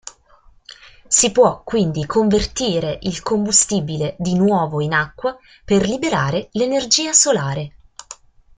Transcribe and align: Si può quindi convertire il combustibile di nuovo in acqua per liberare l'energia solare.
Si 1.07 1.31
può 1.31 1.61
quindi 1.63 2.07
convertire 2.07 2.97
il 3.03 3.21
combustibile 3.21 4.15
di 4.17 4.35
nuovo 4.35 4.81
in 4.81 4.93
acqua 4.93 5.37
per 5.63 5.87
liberare 5.87 6.49
l'energia 6.53 7.13
solare. 7.13 7.75